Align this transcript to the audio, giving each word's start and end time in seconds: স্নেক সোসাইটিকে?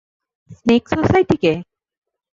স্নেক 0.57 0.83
সোসাইটিকে? 0.91 1.53